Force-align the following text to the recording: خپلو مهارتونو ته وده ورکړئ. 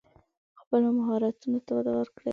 خپلو 0.59 0.87
مهارتونو 0.99 1.59
ته 1.65 1.71
وده 1.77 1.91
ورکړئ. 1.95 2.29